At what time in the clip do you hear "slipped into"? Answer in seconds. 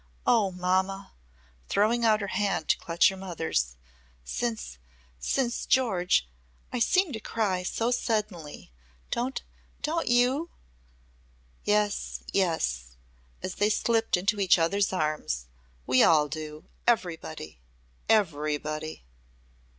13.69-14.39